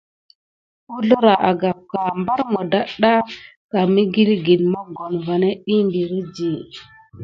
[0.95, 3.13] Ǝzǝra agapka, mbar mudatɗa
[3.93, 5.35] mǝgilgǝn mogon va
[5.65, 6.49] ɗih mbiriɗi.